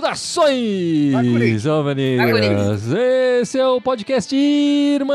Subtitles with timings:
[0.00, 2.86] Saudações, homens!
[3.40, 5.10] Esse é o podcast Irmandade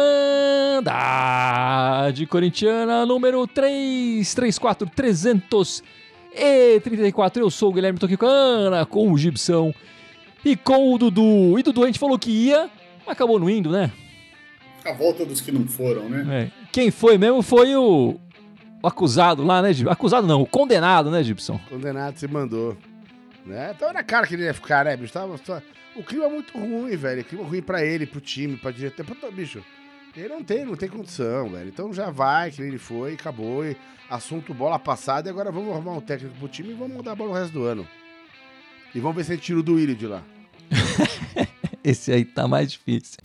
[2.28, 7.42] Corintiana número 334 334.
[7.42, 9.74] Eu sou o Guilherme Toquicana com o Gibson
[10.46, 11.58] e com o Dudu.
[11.58, 12.70] E Dudu, a gente falou que ia,
[13.12, 13.92] acabou não indo, né?
[14.84, 16.44] A volta dos que não foram, né?
[16.44, 16.66] É.
[16.72, 18.20] Quem foi mesmo foi o,
[18.84, 19.92] o acusado lá, né, Gibson?
[19.92, 21.60] Acusado não, o condenado, né, Gibson?
[21.70, 22.78] Condenado se mandou.
[23.46, 23.74] Né?
[23.74, 25.14] Tava na cara que ele ia ficar, né, bicho?
[25.14, 25.64] Tava, tava...
[25.96, 27.22] O clima é muito ruim, velho.
[27.22, 29.06] O clima é ruim pra ele, pro time, pra diretor.
[29.06, 29.32] Pra...
[29.32, 29.64] Bicho,
[30.16, 31.70] ele não tem, não tem condição, velho.
[31.70, 33.66] Então já vai, que ele foi, acabou.
[33.66, 33.78] E
[34.10, 35.30] assunto bola passada.
[35.30, 37.54] E agora vamos arrumar um técnico pro time e vamos mandar a bola o resto
[37.54, 37.88] do ano.
[38.94, 40.24] E vamos ver se ele tira o do Willi de lá.
[41.86, 43.20] Esse aí tá mais difícil.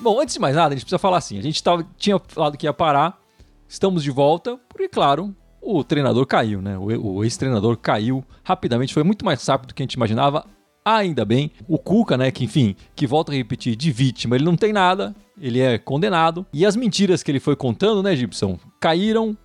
[0.00, 1.36] Bom, antes de mais nada, a gente precisa falar assim.
[1.40, 3.20] A gente tava, tinha falado que ia parar,
[3.66, 6.78] estamos de volta, porque, claro, o treinador caiu, né?
[6.78, 10.46] O, o ex-treinador caiu rapidamente, foi muito mais rápido do que a gente imaginava.
[10.84, 14.56] Ainda bem, o Cuca, né, que enfim, que volta a repetir, de vítima, ele não
[14.56, 16.46] tem nada, ele é condenado.
[16.52, 19.36] E as mentiras que ele foi contando, né, Gibson, caíram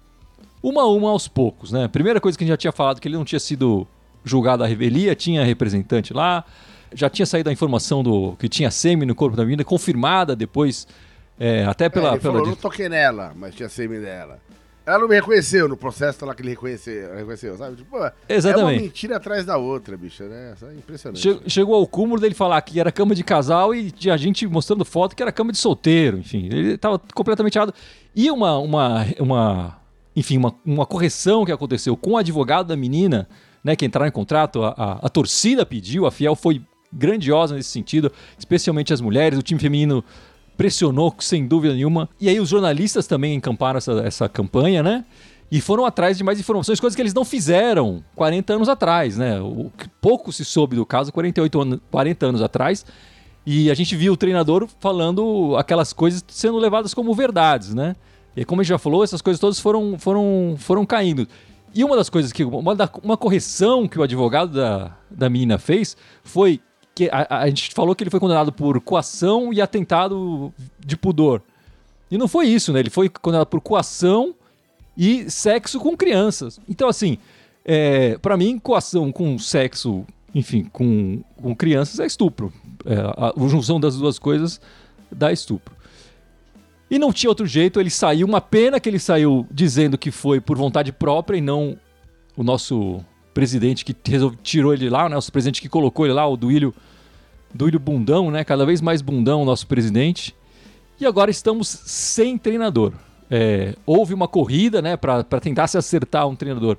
[0.69, 1.87] uma a uma aos poucos, né?
[1.87, 3.87] Primeira coisa que a gente já tinha falado, que ele não tinha sido
[4.23, 6.43] julgado à revelia, tinha representante lá,
[6.93, 10.87] já tinha saído a informação do que tinha semi no corpo da menina, confirmada depois,
[11.39, 12.09] é, até pela...
[12.09, 14.39] É, ele pela falou, não toquei nela, mas tinha sêmen dela.
[14.85, 17.75] Ela não me reconheceu no processo lá que ele reconheceu, reconheceu sabe?
[17.75, 18.73] Tipo, é Exatamente.
[18.77, 20.53] uma mentira atrás da outra, bicha, né?
[20.55, 21.21] Isso é impressionante.
[21.21, 24.85] Che- Chegou ao cúmulo dele falar que era cama de casal e tinha gente mostrando
[24.85, 26.45] foto que era cama de solteiro, enfim.
[26.45, 27.73] Ele estava completamente errado.
[28.15, 29.77] E uma, uma, uma
[30.17, 33.29] enfim, uma, uma correção que aconteceu com o advogado da menina,
[33.63, 36.59] né, que entraram em contrato, a, a, a torcida pediu, a Fiel foi
[36.91, 40.03] grandiosa nesse sentido, especialmente as mulheres, o time feminino
[40.57, 42.09] pressionou sem dúvida nenhuma.
[42.19, 45.05] E aí os jornalistas também encamparam essa, essa campanha, né?
[45.51, 49.39] E foram atrás de mais informações, coisas que eles não fizeram 40 anos atrás, né?
[49.39, 52.83] O que pouco se soube do caso 48 anos, 40 anos atrás.
[53.45, 57.95] E a gente viu o treinador falando aquelas coisas sendo levadas como verdades, né?
[58.37, 61.27] E como a gente já falou, essas coisas todas foram, foram, foram caindo.
[61.73, 62.43] E uma das coisas que.
[62.43, 66.61] Uma, da- uma correção que o advogado da, da menina fez foi
[66.95, 71.41] que a, a gente falou que ele foi condenado por coação e atentado de pudor.
[72.09, 72.79] E não foi isso, né?
[72.79, 74.33] Ele foi condenado por coação
[74.95, 76.59] e sexo com crianças.
[76.69, 77.17] Então, assim,
[77.65, 82.51] é, para mim, coação com sexo, enfim, com, com crianças é estupro.
[82.85, 84.61] É, a, a junção das duas coisas
[85.11, 85.75] dá estupro.
[86.89, 88.25] E não tinha outro jeito, ele saiu.
[88.25, 91.77] Uma pena que ele saiu dizendo que foi por vontade própria e não
[92.35, 93.03] o nosso
[93.33, 93.93] presidente que
[94.41, 95.15] tirou ele lá, né?
[95.15, 96.73] O nosso presidente que colocou ele lá, o Duílio,
[97.53, 98.43] Duílio Bundão, né?
[98.43, 100.35] Cada vez mais bundão o nosso presidente.
[100.99, 102.93] E agora estamos sem treinador.
[103.29, 106.77] É, houve uma corrida, né, para tentar se acertar um treinador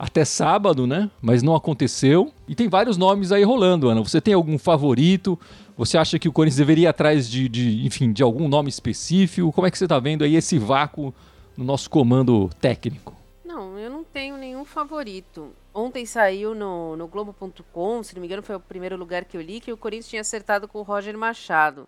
[0.00, 1.10] até sábado, né?
[1.20, 2.32] Mas não aconteceu.
[2.48, 4.00] E tem vários nomes aí rolando, Ana.
[4.00, 5.38] Você tem algum favorito?
[5.76, 9.52] Você acha que o Corinthians deveria ir atrás de, de, enfim, de algum nome específico?
[9.52, 11.14] Como é que você tá vendo aí esse vácuo
[11.54, 13.14] no nosso comando técnico?
[13.44, 15.50] Não, eu não tenho nenhum favorito.
[15.74, 19.42] Ontem saiu no, no Globo.com, se não me engano, foi o primeiro lugar que eu
[19.42, 21.86] li, que o Corinthians tinha acertado com o Roger Machado.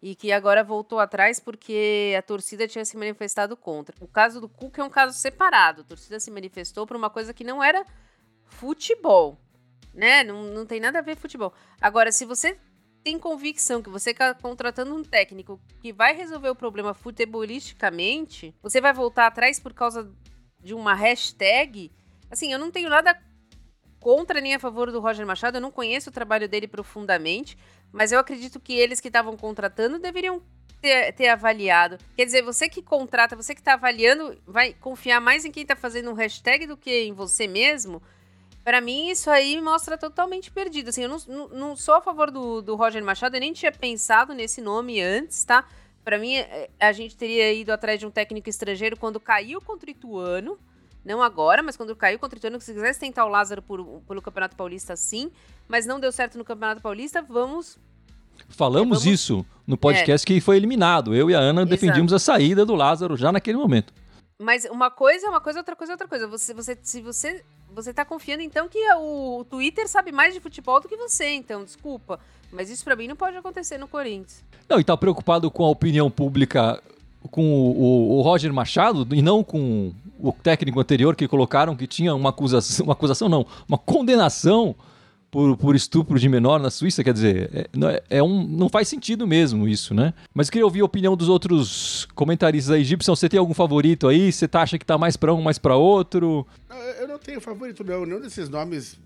[0.00, 3.94] E que agora voltou atrás porque a torcida tinha se manifestado contra.
[4.00, 5.80] O caso do Cuca é um caso separado.
[5.80, 7.84] A torcida se manifestou por uma coisa que não era
[8.44, 9.38] futebol.
[9.92, 10.22] Né?
[10.22, 11.52] Não, não tem nada a ver futebol.
[11.80, 12.56] Agora, se você
[13.02, 18.80] tem convicção que você está contratando um técnico que vai resolver o problema futebolisticamente, você
[18.80, 20.12] vai voltar atrás por causa
[20.60, 21.90] de uma hashtag.
[22.30, 23.18] Assim, eu não tenho nada
[24.00, 27.58] contra nem a favor do Roger Machado, eu não conheço o trabalho dele profundamente,
[27.92, 30.42] mas eu acredito que eles que estavam contratando deveriam
[30.80, 31.98] ter, ter avaliado.
[32.16, 35.76] Quer dizer, você que contrata, você que está avaliando, vai confiar mais em quem está
[35.76, 38.02] fazendo um hashtag do que em você mesmo.
[38.64, 40.90] Pra mim, isso aí mostra totalmente perdido.
[40.90, 43.72] Assim, eu não, não, não sou a favor do, do Roger Machado, eu nem tinha
[43.72, 45.64] pensado nesse nome antes, tá?
[46.04, 49.88] Pra mim, eh, a gente teria ido atrás de um técnico estrangeiro quando caiu contra
[49.88, 50.58] o Ituano.
[51.08, 54.20] Não agora, mas quando caiu contra o Ituano, se quisesse tentar o Lázaro por, pelo
[54.20, 55.30] Campeonato Paulista, sim.
[55.66, 57.78] Mas não deu certo no Campeonato Paulista, vamos.
[58.50, 61.14] Falamos É, vamos- isso no podcast que foi eliminado.
[61.14, 61.70] Eu e a Ana Exato.
[61.70, 63.92] defendimos a saída do Lázaro já naquele momento.
[64.40, 66.28] Mas uma coisa é uma coisa, outra coisa é outra coisa.
[66.28, 67.42] Você, você, se você,
[67.74, 71.64] você tá confiando, então, que o, Twitter sabe mais de futebol do que você, então,
[71.64, 72.20] desculpa.
[72.52, 74.44] Mas isso pra mim não pode acontecer no Corinthians.
[74.68, 76.80] Não, e tá preocupado com a opinião pública,
[77.30, 81.86] com o, o- o Roger Machado e não com o técnico anterior que colocaram que
[81.86, 84.74] tinha uma acusação, uma acusação não, uma condenação
[85.30, 88.88] por, por estupro de menor na Suíça, quer dizer, é, é, é um, não faz
[88.88, 90.14] sentido mesmo isso, né?
[90.34, 92.82] Mas queria ouvir a opinião dos outros comentaristas aí.
[92.84, 94.32] Gibson, você tem algum favorito aí?
[94.32, 96.46] Você tá, acha que tá mais para um, mais para outro?
[96.98, 98.06] Eu não tenho favorito, não.
[98.06, 98.98] Nenhum desses nomes.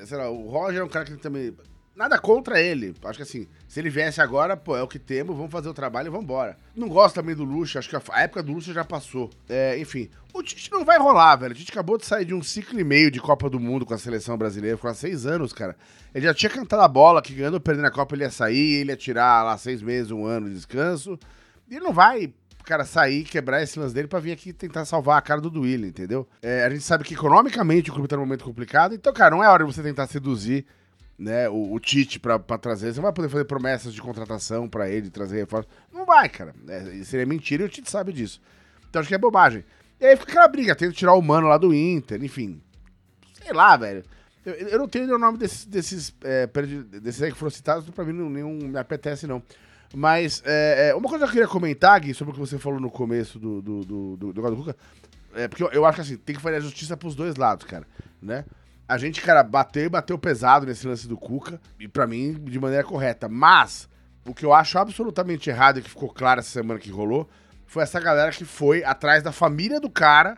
[0.00, 1.54] É, sei lá, o Roger é um cara que também.
[2.00, 2.94] Nada contra ele.
[3.04, 5.74] Acho que assim, se ele viesse agora, pô, é o que temos, vamos fazer o
[5.74, 6.56] trabalho e vamos embora.
[6.74, 9.28] Não gosto também do Luxo, acho que a época do Luxo já passou.
[9.46, 11.52] É, enfim, o Tite não vai rolar, velho.
[11.52, 13.92] O Tite acabou de sair de um ciclo e meio de Copa do Mundo com
[13.92, 15.76] a seleção brasileira, ficou há seis anos, cara.
[16.14, 18.80] Ele já tinha cantado a bola que ganhando ou perdendo a Copa ele ia sair,
[18.80, 21.18] ele ia tirar lá seis meses, um ano de descanso.
[21.70, 22.32] Ele não vai
[22.64, 25.86] cara, sair, quebrar esse lance dele pra vir aqui tentar salvar a cara do Duílio,
[25.86, 26.26] entendeu?
[26.40, 29.44] É, a gente sabe que economicamente o clube tá num momento complicado, então, cara, não
[29.44, 30.64] é hora de você tentar seduzir
[31.20, 32.94] né, o, o Tite pra trazer.
[32.94, 35.68] Você vai poder fazer promessas de contratação pra ele, trazer reforço.
[35.92, 36.54] Não vai, cara.
[36.66, 38.40] É, seria mentira e o Tite sabe disso.
[38.88, 39.62] Então acho que é bobagem.
[40.00, 42.62] E aí fica aquela briga, tenta tirar o mano lá do Inter, enfim.
[43.34, 44.02] Sei lá, velho.
[44.46, 46.48] Eu, eu não tenho o nome desses, desses, é,
[47.02, 49.42] desses aí que foram citados, pra mim não, nenhum me apetece, não.
[49.94, 52.80] Mas é, é, uma coisa que eu queria comentar, Gui, sobre o que você falou
[52.80, 54.76] no começo do, do, do, do, do, do Cuca,
[55.34, 57.66] é porque eu, eu, acho que assim, tem que fazer a justiça pros dois lados,
[57.66, 57.86] cara,
[58.22, 58.46] né?
[58.90, 62.58] A gente, cara, bateu e bateu pesado nesse lance do Cuca, e para mim, de
[62.58, 63.28] maneira correta.
[63.28, 63.88] Mas,
[64.26, 67.30] o que eu acho absolutamente errado e que ficou claro essa semana que rolou,
[67.68, 70.36] foi essa galera que foi atrás da família do cara,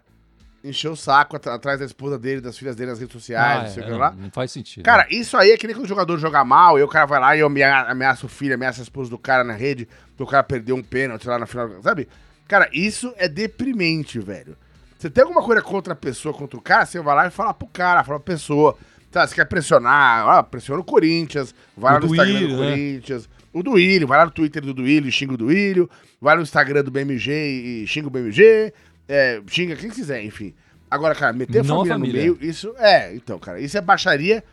[0.62, 3.70] encheu o saco atrás da esposa dele, das filhas dele nas redes sociais, ah, não
[3.70, 4.10] sei o é, que lá.
[4.10, 4.84] Não faz sentido.
[4.84, 7.20] Cara, isso aí é que nem quando o jogador joga mal, e o cara vai
[7.20, 10.42] lá e ameaça o filho, ameaça a esposa do cara na rede, porque o cara
[10.42, 12.06] perdeu um pênalti lá na final, sabe?
[12.46, 14.58] Cara, isso é deprimente, velho.
[15.02, 17.52] Você tem alguma coisa contra a pessoa, contra o cara, você vai lá e fala
[17.52, 18.78] pro cara, fala pra pessoa.
[19.10, 22.70] Tá, você quer pressionar, ah, pressiona o Corinthians, vai o lá no Instagram do né?
[22.70, 23.28] Corinthians.
[23.52, 25.90] O Duílio, vai lá no Twitter do Duílio e xinga o Duílio.
[26.20, 28.72] Vai no Instagram do BMG e xinga o BMG.
[29.08, 30.54] É, xinga quem quiser, enfim.
[30.88, 34.44] Agora, cara, meter a família, família, no meio, isso é, então, cara, isso é baixaria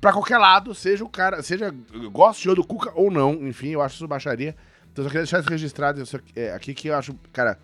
[0.00, 1.74] pra qualquer lado, seja o cara, seja
[2.12, 4.54] goste do Cuca ou não, enfim, eu acho isso baixaria.
[4.92, 6.04] Então, eu só queria deixar isso registrado
[6.36, 7.58] é, aqui que eu acho, cara,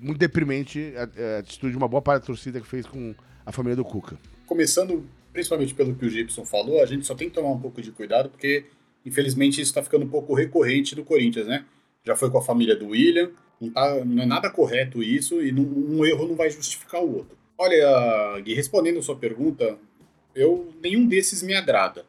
[0.00, 3.14] muito deprimente a, a, atitude de uma boa parte da torcida que fez com
[3.44, 4.18] a família do Cuca.
[4.46, 7.80] Começando principalmente pelo que o Gibson falou, a gente só tem que tomar um pouco
[7.80, 8.64] de cuidado, porque
[9.04, 11.64] infelizmente isso está ficando um pouco recorrente do Corinthians, né?
[12.04, 13.30] Já foi com a família do William,
[13.60, 17.18] não, tá, não é nada correto isso e não, um erro não vai justificar o
[17.18, 17.36] outro.
[17.58, 19.78] Olha, Gui, respondendo a sua pergunta,
[20.34, 22.06] eu nenhum desses me agrada.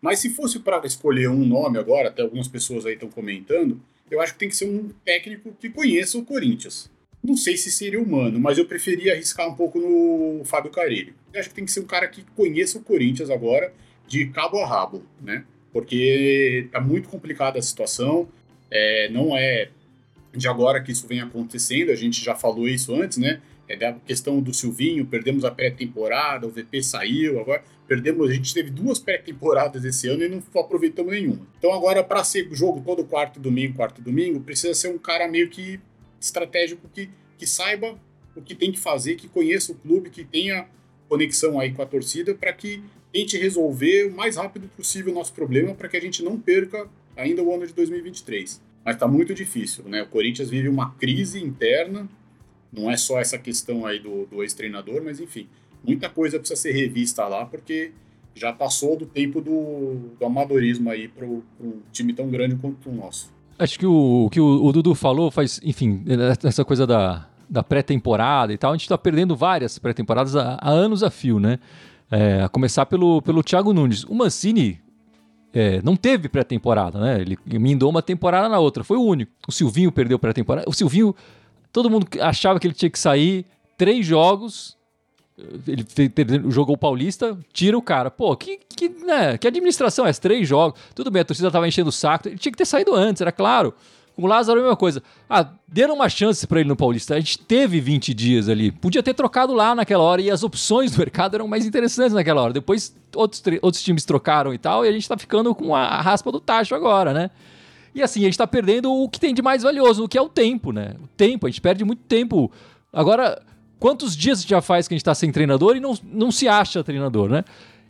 [0.00, 4.20] Mas se fosse para escolher um nome agora, até algumas pessoas aí estão comentando, eu
[4.20, 6.90] acho que tem que ser um técnico que conheça o Corinthians.
[7.22, 11.14] Não sei se seria humano, mas eu preferia arriscar um pouco no Fábio Carilli.
[11.32, 13.72] Eu acho que tem que ser um cara que conheça o Corinthians agora
[14.06, 15.44] de cabo a rabo, né?
[15.72, 18.28] Porque tá muito complicada a situação.
[18.70, 19.68] É, não é
[20.34, 23.40] de agora que isso vem acontecendo, a gente já falou isso antes, né?
[23.68, 28.52] É da questão do Silvinho, perdemos a pré-temporada, o VP saiu, agora perdemos, a gente
[28.54, 31.46] teve duas pré-temporadas esse ano e não aproveitamos nenhuma.
[31.58, 35.48] Então agora para ser jogo todo quarto domingo, quarto domingo, precisa ser um cara meio
[35.48, 35.78] que
[36.20, 37.98] estratégico que, que saiba
[38.36, 40.68] o que tem que fazer, que conheça o clube, que tenha
[41.08, 42.82] conexão aí com a torcida para que
[43.12, 46.88] tente resolver o mais rápido possível o nosso problema para que a gente não perca
[47.16, 48.62] ainda o ano de 2023.
[48.84, 50.02] Mas está muito difícil, né?
[50.02, 52.08] O Corinthians vive uma crise interna,
[52.72, 55.48] não é só essa questão aí do, do ex-treinador, mas enfim,
[55.82, 57.92] muita coisa precisa ser revista lá, porque
[58.34, 61.42] já passou do tempo do, do amadorismo aí para um
[61.92, 63.32] time tão grande quanto o nosso.
[63.60, 66.02] Acho que o, o que o, o, Dudu falou faz, enfim,
[66.42, 70.70] essa coisa da, da pré-temporada e tal, a gente está perdendo várias pré-temporadas há, há,
[70.70, 71.58] anos a fio, né?
[72.10, 74.04] É, a começar pelo, pelo Thiago Nunes.
[74.04, 74.80] O Mancini
[75.52, 77.20] é, não teve pré-temporada, né?
[77.20, 79.30] Ele emendou uma temporada na outra, foi o único.
[79.46, 80.68] O Silvinho perdeu pré-temporada.
[80.68, 81.14] O Silvinho,
[81.70, 83.44] todo mundo achava que ele tinha que sair
[83.76, 84.74] três jogos,
[85.66, 88.10] ele jogou o Paulista, tira o cara.
[88.10, 90.12] Pô, que, que, né, que administração é?
[90.12, 90.78] Três jogos.
[90.94, 92.28] Tudo bem, a torcida tava enchendo o saco.
[92.28, 93.74] Ele tinha que ter saído antes, era claro.
[94.16, 95.02] Com o Lázaro, a mesma coisa.
[95.28, 97.14] Ah, deram uma chance para ele no Paulista.
[97.14, 98.70] A gente teve 20 dias ali.
[98.70, 102.42] Podia ter trocado lá naquela hora e as opções do mercado eram mais interessantes naquela
[102.42, 102.52] hora.
[102.52, 106.30] Depois outros, outros times trocaram e tal, e a gente tá ficando com a raspa
[106.30, 107.30] do tacho agora, né?
[107.94, 110.22] E assim, a gente tá perdendo o que tem de mais valioso, o que é
[110.22, 110.94] o tempo, né?
[111.02, 112.50] O tempo, a gente perde muito tempo.
[112.92, 113.40] Agora,
[113.80, 116.84] Quantos dias já faz que a gente está sem treinador e não, não se acha
[116.84, 117.42] treinador, né?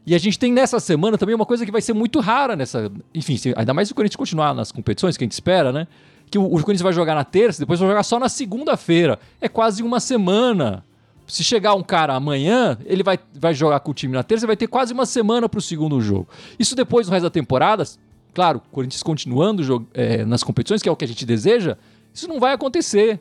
[0.07, 2.91] E a gente tem nessa semana também uma coisa que vai ser muito rara nessa.
[3.13, 5.89] Enfim, ainda mais se o Corinthians continuar nas competições que a gente espera, né?
[6.31, 9.19] Que o, o Corinthians vai jogar na terça, depois vai jogar só na segunda-feira.
[9.41, 10.85] É quase uma semana.
[11.27, 14.49] Se chegar um cara amanhã, ele vai, vai jogar com o time na terça e
[14.49, 16.29] vai ter quase uma semana para o segundo jogo.
[16.59, 17.85] Isso depois, no resto da temporada,
[18.33, 21.77] claro, o Corinthians continuando é, nas competições, que é o que a gente deseja,
[22.15, 23.21] isso não vai acontecer.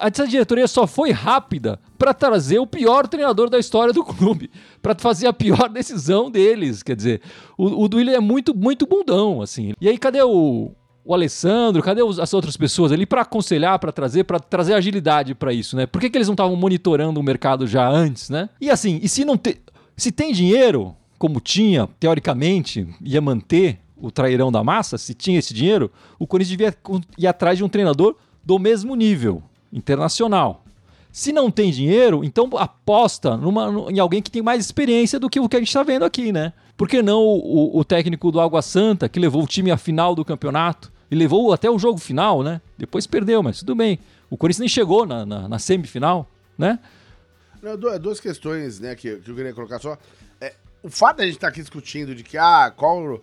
[0.00, 4.94] Essa diretoria só foi rápida para trazer o pior treinador da história do clube, para
[4.94, 6.82] fazer a pior decisão deles.
[6.82, 7.20] Quer dizer,
[7.56, 9.72] o, o Duílio é muito, muito bundão, assim.
[9.80, 10.70] E aí, cadê o,
[11.04, 15.52] o Alessandro, cadê as outras pessoas ali para aconselhar, para trazer, para trazer agilidade para
[15.52, 15.86] isso, né?
[15.86, 18.48] Por que, que eles não estavam monitorando o mercado já antes, né?
[18.60, 19.60] E assim, e se não te,
[19.96, 25.54] se tem dinheiro, como tinha, teoricamente, ia manter o trairão da massa, se tinha esse
[25.54, 26.74] dinheiro, o Corinthians devia
[27.16, 29.42] ir atrás de um treinador do mesmo nível,
[29.72, 30.64] internacional.
[31.10, 35.40] Se não tem dinheiro, então aposta numa, em alguém que tem mais experiência do que
[35.40, 36.52] o que a gente está vendo aqui, né?
[36.76, 40.14] Por que não o, o, técnico do Água Santa, que levou o time à final
[40.14, 42.60] do campeonato, e levou até o jogo final, né?
[42.76, 43.98] Depois perdeu, mas tudo bem.
[44.28, 46.78] O Corinthians nem chegou na, na, na semifinal, né?
[47.62, 49.96] Não, duas questões né, que, que eu queria colocar só.
[50.40, 53.22] É, o fato de a gente estar tá aqui discutindo de que, ah, qual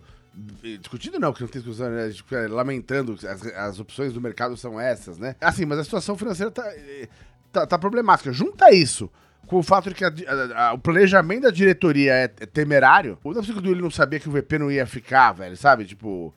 [0.80, 2.08] Discutindo não, porque não tem discussão, né?
[2.10, 5.36] Gente fica lamentando as, as opções do mercado são essas, né?
[5.40, 6.64] Assim, mas a situação financeira tá,
[7.52, 8.32] tá, tá problemática.
[8.32, 9.10] Junta isso
[9.46, 13.18] com o fato de que a, a, a, o planejamento da diretoria é, é temerário.
[13.22, 15.84] O Davi ele não sabia que o VP não ia ficar, velho, sabe?
[15.84, 16.34] Tipo.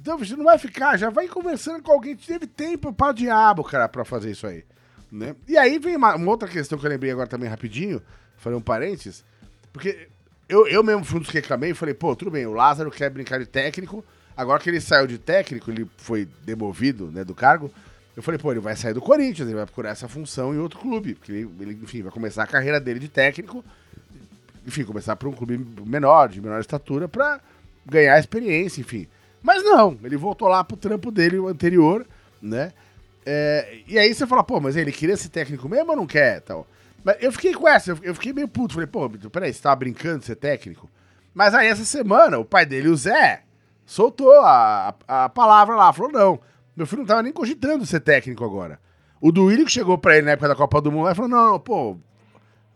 [0.00, 2.16] Então, você não vai ficar, já vai conversando com alguém.
[2.16, 4.64] Teve tempo para diabo, cara, pra fazer isso aí.
[5.10, 5.34] Né?
[5.48, 8.02] E aí vem uma, uma, outra questão que eu lembrei agora também rapidinho,
[8.36, 9.24] falei um parênteses,
[9.72, 10.08] porque
[10.48, 12.90] eu, eu mesmo fui um dos que reclamei e falei, pô, tudo bem, o Lázaro
[12.90, 14.04] quer brincar de técnico,
[14.36, 17.70] agora que ele saiu de técnico, ele foi demovido né, do cargo,
[18.16, 20.78] eu falei, pô, ele vai sair do Corinthians, ele vai procurar essa função em outro
[20.78, 23.64] clube, porque ele, ele enfim, vai começar a carreira dele de técnico,
[24.66, 27.40] enfim, começar para um clube menor, de menor estatura, para
[27.84, 29.06] ganhar experiência, enfim.
[29.42, 32.06] Mas não, ele voltou lá pro trampo dele anterior,
[32.40, 32.72] né?
[33.26, 36.40] É, e aí você fala, pô, mas ele queria ser técnico mesmo ou não quer?
[36.40, 36.66] Tal.
[37.04, 38.74] Mas eu fiquei com essa, eu fiquei meio puto.
[38.74, 40.90] Falei, pô, peraí, você tava brincando de ser técnico?
[41.34, 43.42] Mas aí essa semana, o pai dele, o Zé,
[43.84, 46.40] soltou a, a, palavra lá, falou, não,
[46.74, 48.80] meu filho não tava nem cogitando ser técnico agora.
[49.20, 51.58] O Duílio que chegou pra ele na época da Copa do Mundo, ele falou, não,
[51.58, 51.98] pô,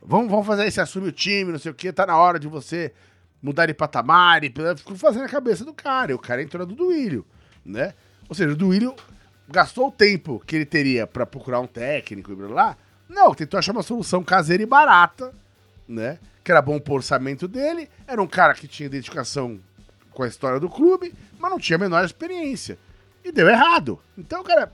[0.02, 2.48] vamos, vamos fazer isso, assume o time, não sei o que, tá na hora de
[2.48, 2.92] você
[3.40, 6.74] mudar de patamar, e ficou fazendo a cabeça do cara, e o cara entrou do
[6.74, 7.24] Duílio,
[7.64, 7.94] né?
[8.28, 8.94] Ou seja, o Duílio
[9.48, 12.76] gastou o tempo que ele teria para procurar um técnico e blá, blá
[13.08, 15.32] não, tentou achar uma solução caseira e barata,
[15.88, 16.18] né?
[16.44, 19.58] Que era bom pro orçamento dele, era um cara que tinha identificação
[20.12, 22.78] com a história do clube, mas não tinha a menor experiência.
[23.24, 23.98] E deu errado.
[24.16, 24.72] Então, cara,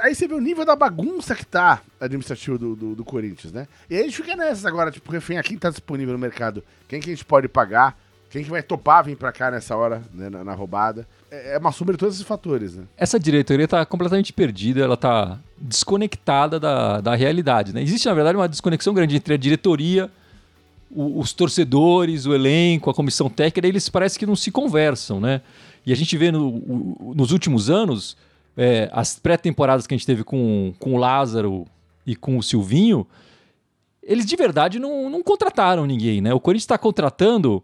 [0.00, 3.66] aí você vê o nível da bagunça que tá administrativo do, do, do Corinthians, né?
[3.90, 6.62] E aí a gente fica nessas agora, tipo, refém a quem tá disponível no mercado,
[6.88, 7.98] quem que a gente pode pagar,
[8.30, 11.06] quem que vai topar vir pra cá nessa hora, né, na, na roubada.
[11.30, 12.84] É, é uma soma de todos esses fatores, né?
[12.96, 17.82] Essa diretoria tá completamente perdida, ela tá desconectada da, da realidade, né?
[17.82, 20.10] Existe, na verdade, uma desconexão grande entre a diretoria,
[20.90, 25.42] o, os torcedores, o elenco, a comissão técnica, eles parece que não se conversam, né?
[25.84, 28.16] E a gente vê no, o, nos últimos anos,
[28.56, 31.66] é, as pré-temporadas que a gente teve com, com o Lázaro
[32.06, 33.06] e com o Silvinho,
[34.02, 36.32] eles de verdade não, não contrataram ninguém, né?
[36.32, 37.62] O Corinthians está contratando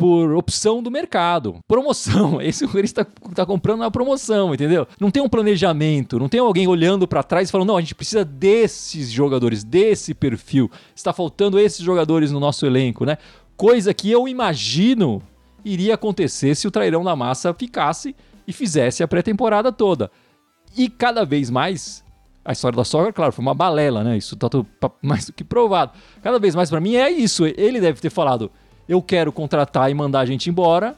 [0.00, 1.58] por opção do mercado.
[1.68, 2.40] Promoção.
[2.40, 3.04] Esse está
[3.34, 4.88] tá comprando na promoção, entendeu?
[4.98, 7.94] Não tem um planejamento, não tem alguém olhando para trás e falando, não, a gente
[7.94, 10.70] precisa desses jogadores, desse perfil.
[10.96, 13.18] Está faltando esses jogadores no nosso elenco, né?
[13.58, 15.22] Coisa que eu imagino
[15.62, 18.16] iria acontecer se o Trairão da Massa ficasse
[18.46, 20.10] e fizesse a pré-temporada toda.
[20.74, 22.02] E cada vez mais
[22.42, 24.16] a história da sogra, claro, foi uma balela, né?
[24.16, 24.48] Isso tá
[25.02, 25.92] mais do que provado.
[26.22, 27.44] Cada vez mais para mim é isso.
[27.44, 28.50] Ele deve ter falado:
[28.90, 30.96] eu quero contratar e mandar a gente embora.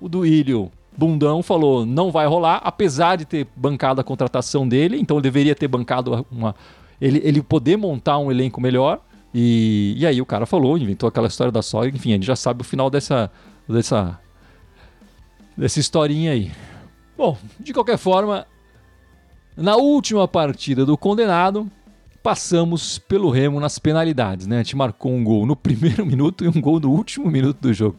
[0.00, 5.20] O Duílio, bundão, falou, não vai rolar, apesar de ter bancado a contratação dele, então
[5.20, 6.52] deveria ter bancado uma...
[7.00, 9.00] Ele, ele poder montar um elenco melhor.
[9.32, 12.34] E, e aí o cara falou, inventou aquela história da sogra, enfim, a gente já
[12.34, 13.30] sabe o final dessa,
[13.68, 14.18] dessa,
[15.56, 16.50] dessa historinha aí.
[17.16, 18.48] Bom, de qualquer forma,
[19.56, 21.70] na última partida do condenado,
[22.22, 24.56] passamos pelo Remo nas penalidades, né?
[24.56, 27.72] A gente marcou um gol no primeiro minuto e um gol no último minuto do
[27.72, 27.96] jogo.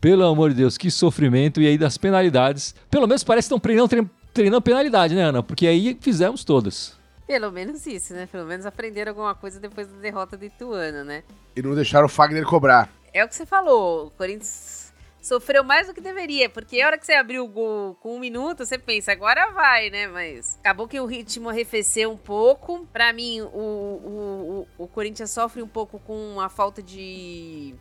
[0.00, 1.60] Pelo amor de Deus, que sofrimento.
[1.60, 5.42] E aí das penalidades, pelo menos parece que estão treinando, treinando penalidade, né, Ana?
[5.42, 6.98] Porque aí fizemos todas.
[7.26, 8.26] Pelo menos isso, né?
[8.26, 11.22] Pelo menos aprenderam alguma coisa depois da derrota do Ituano, né?
[11.54, 12.88] E não deixaram o Fagner cobrar.
[13.12, 14.06] É o que você falou.
[14.06, 14.89] O Corinthians
[15.20, 18.18] sofreu mais do que deveria, porque a hora que você abriu o gol com um
[18.20, 20.06] minuto, você pensa, agora vai, né?
[20.06, 22.86] Mas acabou que o ritmo arrefeceu um pouco.
[22.92, 27.74] Para mim, o, o, o, o Corinthians sofre um pouco com a falta de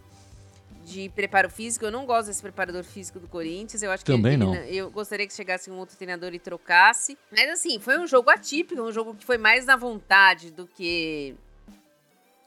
[0.89, 1.85] de preparo físico.
[1.85, 3.83] Eu não gosto desse preparador físico do Corinthians.
[3.83, 4.55] Eu acho que Também ele, não.
[4.55, 7.15] eu gostaria que chegasse um outro treinador e trocasse.
[7.31, 11.35] Mas assim, foi um jogo atípico, um jogo que foi mais na vontade do que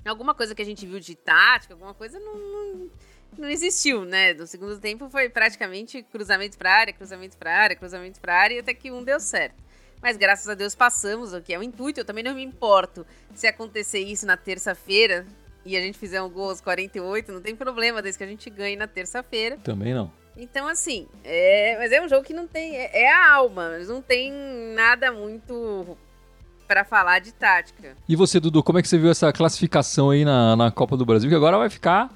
[0.05, 2.91] alguma coisa que a gente viu de tática, alguma coisa não, não
[3.39, 4.35] não existiu, né?
[4.35, 8.75] No segundo tempo foi praticamente cruzamento para área, cruzamento para área, cruzamento para área, até
[8.75, 9.63] que um deu certo.
[10.01, 12.01] Mas graças a Deus passamos, o que é o intuito.
[12.01, 15.25] Eu também não me importo se acontecer isso na terça-feira
[15.65, 18.51] e a gente fizer um gol aos 48, não tem problema, desde que a gente
[18.51, 19.57] ganhe na terça-feira.
[19.59, 20.11] Também não.
[20.37, 22.77] Então, assim, é, mas é um jogo que não tem.
[22.77, 24.33] É, é a alma, mas não tem
[24.75, 25.97] nada muito
[26.67, 27.97] para falar de tática.
[28.09, 31.05] E você, Dudu, como é que você viu essa classificação aí na, na Copa do
[31.05, 31.29] Brasil?
[31.29, 32.11] Que agora vai ficar.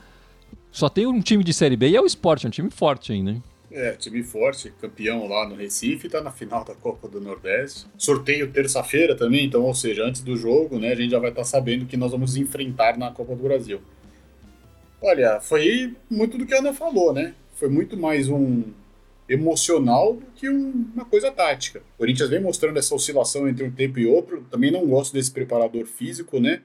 [0.76, 3.10] Só tem um time de Série B e é o esporte, é um time forte
[3.10, 3.42] ainda, hein?
[3.70, 7.86] É, time forte, campeão lá no Recife, tá na final da Copa do Nordeste.
[7.96, 11.40] Sorteio terça-feira também, então, ou seja, antes do jogo, né, a gente já vai estar
[11.40, 13.80] tá sabendo que nós vamos enfrentar na Copa do Brasil.
[15.00, 17.34] Olha, foi muito do que a Ana falou, né?
[17.54, 18.64] Foi muito mais um
[19.26, 21.78] emocional do que um, uma coisa tática.
[21.94, 24.46] O Corinthians vem mostrando essa oscilação entre um tempo e outro.
[24.50, 26.60] Também não gosto desse preparador físico, né?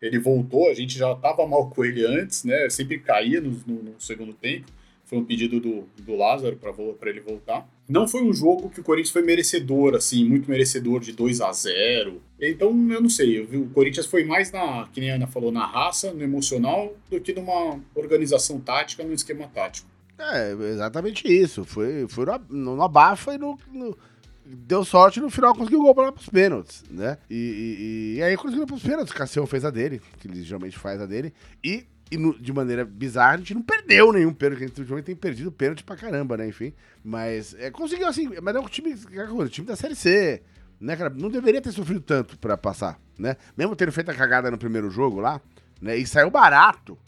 [0.00, 2.68] Ele voltou, a gente já estava mal com ele antes, né?
[2.68, 4.66] Sempre caía no, no, no segundo tempo.
[5.04, 7.68] Foi um pedido do, do Lázaro para ele voltar.
[7.88, 11.52] Não foi um jogo que o Corinthians foi merecedor, assim, muito merecedor de 2 a
[11.52, 15.16] 0 Então, eu não sei, eu vi, o Corinthians foi mais na, que nem a
[15.16, 19.86] Ana falou, na raça, no emocional, do que numa organização tática, num esquema tático.
[20.18, 21.64] É, exatamente isso.
[21.64, 23.96] Foi, foi no, no abafa e no, no
[24.44, 27.18] deu sorte no final conseguiu o gol para os pênaltis, né?
[27.30, 30.78] E, e, e aí conseguiu para os pênaltis, o fez a dele, que ele geralmente
[30.78, 31.32] faz a dele,
[31.62, 35.06] e e no, de maneira bizarra, a gente não perdeu nenhum pênalti, a gente ultimamente
[35.06, 36.46] tem perdido pênalti pra caramba, né?
[36.46, 36.72] Enfim.
[37.02, 40.42] Mas é, conseguiu assim, mas é um time, o time da Série C,
[40.78, 41.10] né, cara?
[41.10, 43.36] Não deveria ter sofrido tanto pra passar, né?
[43.56, 45.40] Mesmo tendo feito a cagada no primeiro jogo lá,
[45.80, 45.96] né?
[45.96, 46.98] E saiu barato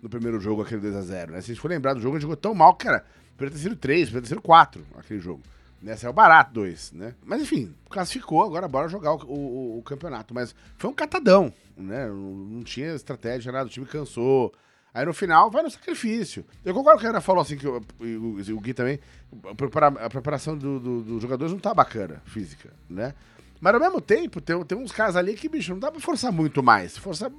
[0.00, 1.40] no primeiro jogo, aquele 2x0, né?
[1.40, 3.04] Se a gente for lembrar do jogo, a gente jogou tão mal cara,
[3.36, 5.42] poderia ter sido 3, poderia ter sido 4 aquele jogo.
[5.84, 5.96] Né?
[5.96, 7.14] Saiu barato dois, né?
[7.22, 10.32] Mas enfim, classificou, agora bora jogar o, o, o campeonato.
[10.32, 12.06] Mas foi um catadão, né?
[12.08, 14.50] Não, tinha estratégia, nada, o time cansou.
[14.94, 16.42] Aí no final vai no sacrifício.
[16.64, 18.98] Eu concordo com a Ana falou assim, que o, o, o Gui também,
[20.00, 23.12] a preparação dos do, do jogadores não tá bacana, física, né?
[23.60, 26.32] Mas ao mesmo tempo, tem, tem uns caras ali que, bicho, não dá pra forçar
[26.32, 26.96] muito mais.
[26.96, 27.30] Forçar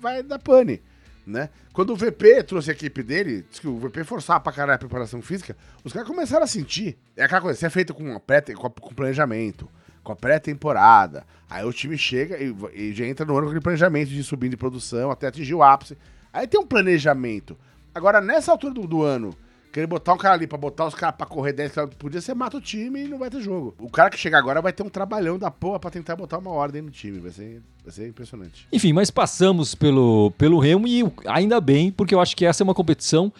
[0.00, 0.80] vai dar pane
[1.28, 1.50] né?
[1.72, 4.78] Quando o VP trouxe a equipe dele, disse que o VP forçava pra caralho a
[4.78, 6.96] preparação física, os caras começaram a sentir.
[7.14, 9.68] É aquela coisa, você é feito com, pré, com, planejamento,
[10.02, 11.26] com a pré-temporada.
[11.48, 14.48] Aí o time chega e, e, já entra no ano com aquele planejamento de subir
[14.48, 15.98] de produção até atingir o ápice.
[16.32, 17.56] Aí tem um planejamento.
[17.94, 19.34] Agora, nessa altura do, do ano,
[19.78, 22.20] Querer botar um cara ali pra botar os caras pra correr 10 km por dia,
[22.20, 23.76] você mata o time e não vai ter jogo.
[23.78, 26.50] O cara que chegar agora vai ter um trabalhão da porra pra tentar botar uma
[26.50, 27.20] ordem no time.
[27.20, 28.66] Vai ser, vai ser impressionante.
[28.72, 32.64] Enfim, mas passamos pelo, pelo Remo e ainda bem, porque eu acho que essa é
[32.64, 33.32] uma competição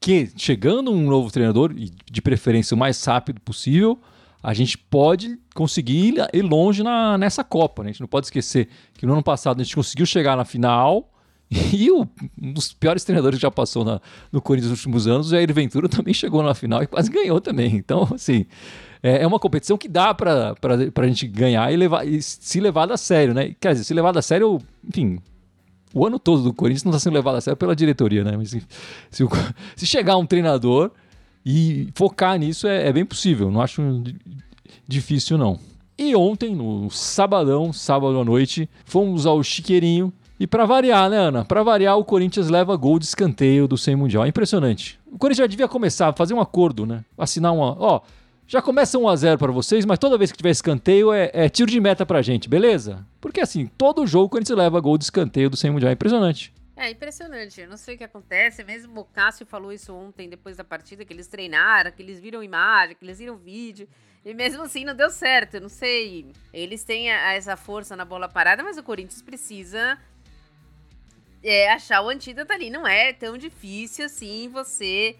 [0.00, 3.96] que, chegando um novo treinador, e de preferência o mais rápido possível,
[4.42, 7.84] a gente pode conseguir ir longe na, nessa Copa.
[7.84, 7.90] Né?
[7.90, 11.13] A gente não pode esquecer que no ano passado a gente conseguiu chegar na final
[11.72, 12.06] E o,
[12.40, 14.00] um dos piores treinadores que já passou na,
[14.32, 17.40] no Corinthians nos últimos anos, o Jair Ventura também chegou na final e quase ganhou
[17.40, 17.76] também.
[17.76, 18.46] Então, assim,
[19.02, 20.54] é, é uma competição que dá para
[20.94, 23.54] a gente ganhar e, levar, e se levar a sério, né?
[23.60, 25.18] Quer dizer, se levar a sério, enfim,
[25.94, 28.36] o ano todo do Corinthians não está sendo levado a sério pela diretoria, né?
[28.36, 28.62] Mas se,
[29.10, 29.24] se,
[29.76, 30.90] se chegar um treinador
[31.46, 34.02] e focar nisso é, é, bem possível, não acho
[34.86, 35.58] difícil não.
[35.96, 41.44] E ontem, no sabadão, sábado à noite, fomos ao Chiqueirinho e para variar, né, Ana?
[41.44, 44.24] Para variar, o Corinthians leva gol de escanteio do 100 Mundial.
[44.24, 44.98] É impressionante.
[45.06, 47.04] O Corinthians já devia começar a fazer um acordo, né?
[47.16, 47.76] Assinar uma.
[47.78, 48.00] Ó,
[48.46, 51.48] já começa 1 a 0 para vocês, mas toda vez que tiver escanteio é, é,
[51.48, 53.06] tiro de meta pra gente, beleza?
[53.20, 55.90] Porque assim, todo jogo o Corinthians leva gol de escanteio do 100 Mundial.
[55.90, 56.52] É impressionante.
[56.76, 58.64] É impressionante, eu não sei o que acontece.
[58.64, 62.42] Mesmo o Cássio falou isso ontem, depois da partida, que eles treinaram, que eles viram
[62.42, 63.88] imagem, que eles viram vídeo.
[64.24, 66.26] E mesmo assim não deu certo, eu não sei.
[66.52, 69.96] Eles têm essa força na bola parada, mas o Corinthians precisa
[71.44, 72.70] é, achar o antídoto ali.
[72.70, 75.16] Não é tão difícil assim você.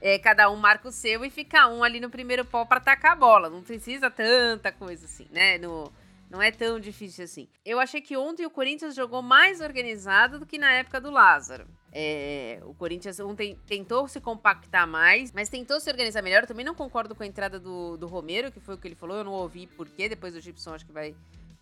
[0.00, 3.12] É, cada um marca o seu e fica um ali no primeiro pau para atacar
[3.12, 3.48] a bola.
[3.48, 5.58] Não precisa tanta coisa assim, né?
[5.58, 5.92] No,
[6.30, 7.48] não é tão difícil assim.
[7.64, 11.66] Eu achei que ontem o Corinthians jogou mais organizado do que na época do Lázaro.
[11.90, 16.42] É, o Corinthians ontem tentou se compactar mais, mas tentou se organizar melhor.
[16.42, 18.94] Eu também não concordo com a entrada do, do Romero, que foi o que ele
[18.94, 19.16] falou.
[19.16, 20.08] Eu não ouvi porquê.
[20.08, 21.14] Depois o Gibson acho que vai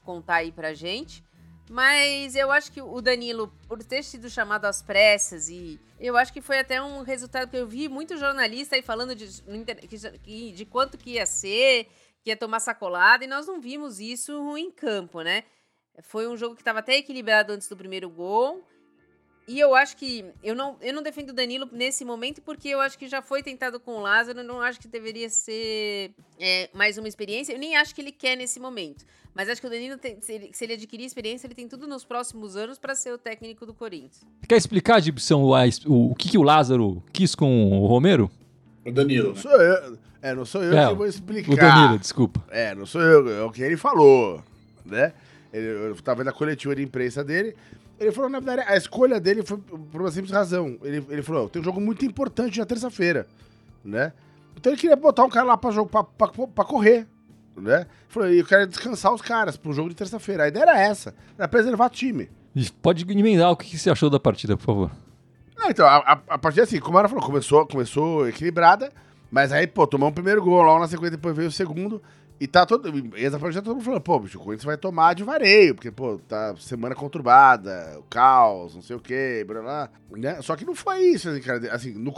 [0.04, 1.24] contar aí pra gente.
[1.68, 6.32] Mas eu acho que o Danilo, por ter sido chamado às pressas, e eu acho
[6.32, 10.96] que foi até um resultado que eu vi muito jornalista aí falando de, de quanto
[10.96, 11.88] que ia ser,
[12.22, 15.42] que ia tomar sacolada, e nós não vimos isso em campo, né?
[16.02, 18.64] Foi um jogo que estava até equilibrado antes do primeiro gol.
[19.48, 20.24] E eu acho que.
[20.42, 23.42] Eu não, eu não defendo o Danilo nesse momento, porque eu acho que já foi
[23.42, 24.40] tentado com o Lázaro.
[24.40, 27.52] Eu não acho que deveria ser é, mais uma experiência.
[27.52, 29.04] Eu nem acho que ele quer nesse momento.
[29.32, 31.86] Mas acho que o Danilo, tem, se, ele, se, ele, adquirir experiência, ele tem tudo
[31.86, 34.24] nos próximos anos para ser o técnico do Corinthians.
[34.48, 35.52] Quer explicar, Gibson, o,
[35.86, 38.30] o, o que, que o Lázaro quis com o Romero?
[38.84, 39.40] O Danilo, né?
[39.40, 39.98] Sou eu.
[40.22, 41.52] É, não sou eu É, que vou explicar.
[41.52, 42.42] O Danilo, desculpa.
[42.50, 44.42] É, não sou eu, é o que ele falou,
[44.84, 45.12] né?
[45.52, 47.54] Ele, eu tava vendo a coletiva de imprensa dele,
[47.98, 50.78] ele falou, na verdade, a escolha dele foi por uma simples razão.
[50.82, 53.26] Ele, ele falou, tem um jogo muito importante na terça-feira,
[53.84, 54.12] né?
[54.56, 57.06] Então ele queria botar um cara lá pra, jogo, pra, pra, pra correr,
[57.56, 57.80] né?
[57.80, 60.44] Ele falou, eu quero descansar os caras pro jogo de terça-feira.
[60.44, 62.30] A ideia era essa, era preservar o time.
[62.80, 64.90] Pode emendar o que você achou da partida, por favor.
[65.56, 68.92] Não, então, a, a, a partida assim, como ela falou, começou, começou equilibrada,
[69.30, 72.02] mas aí, pô, tomou um primeiro gol, logo na sequência depois veio o segundo,
[72.38, 72.88] e tá todo.
[73.16, 75.90] E essa partida todo mundo falando, pô, bicho, o Corinthians vai tomar de vareio, porque,
[75.90, 80.40] pô, tá semana conturbada, o caos, não sei o quê, blá blá, né?
[80.42, 82.12] Só que não foi isso, assim, cara, assim, no,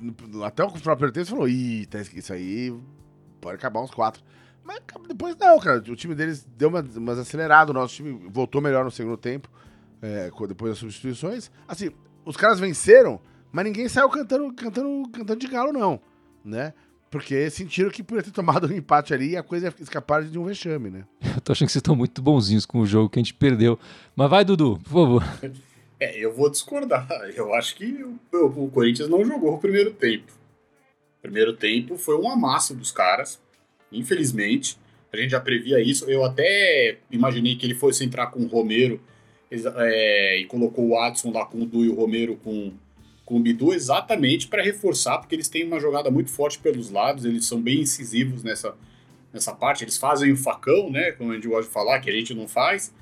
[0.00, 2.74] no- até o próprio você falou, ih, tá, isso aí
[3.40, 4.22] pode acabar uns quatro.
[4.64, 8.60] Mas depois não, cara, o time deles deu uma, umas aceleradas, o nosso time voltou
[8.60, 9.48] melhor no segundo tempo,
[10.00, 11.50] é, depois das substituições.
[11.66, 11.90] Assim,
[12.24, 16.00] os caras venceram, mas ninguém saiu cantando, cantando, cantando de galo, não,
[16.44, 16.72] né?
[17.12, 20.38] Porque sentiram que podia ter tomado um empate ali e a coisa ia escapar de
[20.38, 21.04] um vexame, né?
[21.36, 23.78] Eu tô achando que vocês estão muito bonzinhos com o jogo que a gente perdeu.
[24.16, 25.24] Mas vai, Dudu, por favor.
[26.00, 27.06] É, eu vou discordar.
[27.36, 30.32] Eu acho que o, o Corinthians não jogou o primeiro tempo.
[31.18, 33.38] O primeiro tempo foi um amasso dos caras,
[33.92, 34.78] infelizmente.
[35.12, 36.10] A gente já previa isso.
[36.10, 38.98] Eu até imaginei que ele fosse entrar com o Romero
[39.50, 42.72] é, e colocou o Adson lá com o Du e o Romero com,
[43.32, 47.24] com o Bidu exatamente para reforçar, porque eles têm uma jogada muito forte pelos lados,
[47.24, 48.74] eles são bem incisivos nessa,
[49.32, 49.82] nessa parte.
[49.82, 51.12] Eles fazem o facão, né?
[51.12, 52.92] Como a gente gosta de falar, que a gente não faz.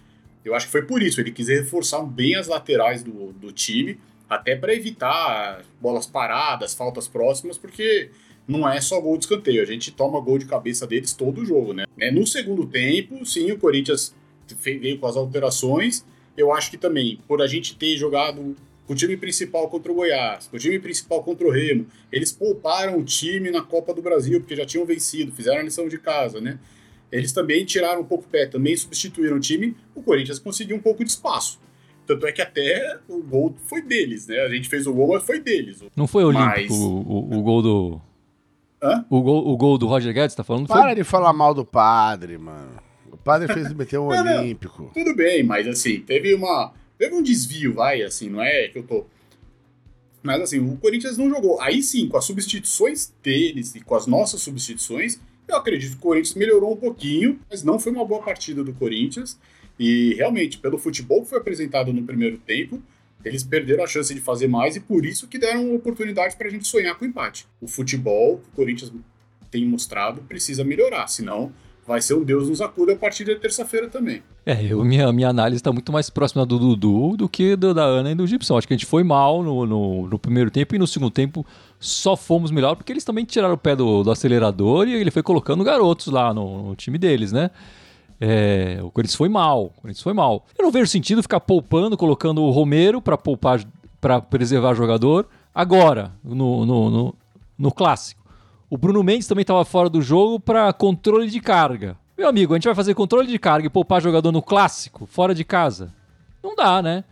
[0.44, 1.20] Eu acho que foi por isso.
[1.20, 7.08] Ele quis reforçar bem as laterais do, do time, até para evitar bolas paradas, faltas
[7.08, 8.12] próximas, porque
[8.46, 9.60] não é só gol de escanteio.
[9.60, 11.86] A gente toma gol de cabeça deles todo o jogo, né?
[11.98, 14.14] É, No segundo tempo, sim, o Corinthians
[14.62, 16.06] veio com as alterações.
[16.36, 18.54] Eu acho que também, por a gente ter jogado
[18.90, 22.32] com o time principal contra o Goiás, com o time principal contra o Remo, eles
[22.32, 25.96] pouparam o time na Copa do Brasil, porque já tinham vencido, fizeram a lição de
[25.96, 26.58] casa, né?
[27.12, 30.80] Eles também tiraram um pouco o pé, também substituíram o time, o Corinthians conseguiu um
[30.80, 31.60] pouco de espaço.
[32.04, 34.40] Tanto é que até o gol foi deles, né?
[34.40, 35.84] A gente fez o gol, mas foi deles.
[35.94, 38.00] Não foi olímpico Mas- o, o, o gol do.
[38.82, 39.04] Hã?
[39.08, 40.66] O gol, o gol do Roger Guedes, tá falando?
[40.66, 40.94] Para Foi...
[40.96, 42.72] de falar mal do padre, mano.
[43.08, 44.38] O padre fez meter um Não, não.
[44.40, 44.90] olímpico.
[44.92, 46.72] Tudo bem, mas assim, teve uma.
[47.00, 49.06] Teve um desvio, vai, assim, não é que eu tô.
[50.22, 51.58] Mas assim, o Corinthians não jogou.
[51.58, 56.00] Aí sim, com as substituições deles e com as nossas substituições, eu acredito que o
[56.00, 59.38] Corinthians melhorou um pouquinho, mas não foi uma boa partida do Corinthians.
[59.78, 62.82] E realmente, pelo futebol que foi apresentado no primeiro tempo,
[63.24, 66.68] eles perderam a chance de fazer mais e por isso que deram oportunidade pra gente
[66.68, 67.46] sonhar com empate.
[67.62, 68.92] O futebol que o Corinthians
[69.50, 71.50] tem mostrado precisa melhorar, senão
[71.90, 74.22] vai ser um Deus nos acuda a partir de terça-feira também.
[74.46, 77.82] É, eu, minha, minha análise tá muito mais próxima do Dudu do que do, da
[77.82, 78.56] Ana e do Gibson.
[78.56, 81.44] Acho que a gente foi mal no, no, no primeiro tempo e no segundo tempo
[81.80, 85.20] só fomos melhor porque eles também tiraram o pé do, do acelerador e ele foi
[85.20, 87.50] colocando garotos lá no, no time deles, né?
[88.20, 90.46] É, o Corinthians foi mal, o Corinthians foi mal.
[90.56, 93.64] Eu não vejo sentido ficar poupando, colocando o Romero para poupar,
[94.00, 97.14] para preservar jogador agora no, no, no,
[97.58, 98.19] no clássico.
[98.70, 101.96] O Bruno Mendes também estava fora do jogo para controle de carga.
[102.16, 105.34] Meu amigo, a gente vai fazer controle de carga e poupar jogador no clássico, fora
[105.34, 105.92] de casa?
[106.42, 107.02] Não dá, né?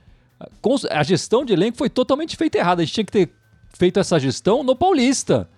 [0.91, 2.83] A gestão de elenco foi totalmente feita errada.
[2.83, 3.31] A gente tinha que ter
[3.71, 5.49] feito essa gestão no Paulista.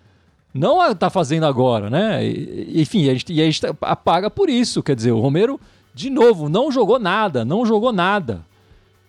[0.55, 2.25] Não a tá fazendo agora, né?
[2.25, 4.83] E- Enfim, a gente, e a gente tá- paga por isso.
[4.83, 5.61] Quer dizer, o Romero,
[5.95, 8.41] de novo, não jogou nada, não jogou nada.